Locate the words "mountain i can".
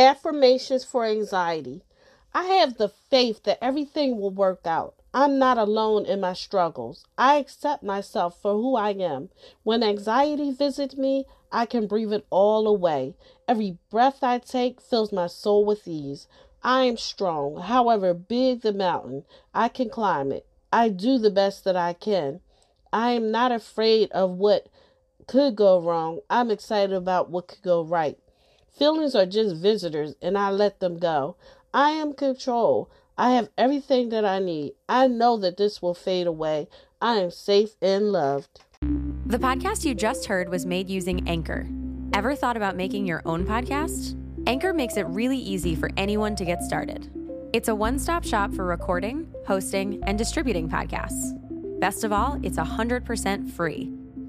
18.72-19.90